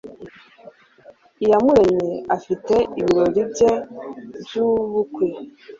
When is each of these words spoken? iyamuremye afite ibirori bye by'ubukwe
iyamuremye 1.43 2.15
afite 2.35 2.75
ibirori 2.99 3.41
bye 3.51 3.71
by'ubukwe 4.43 5.27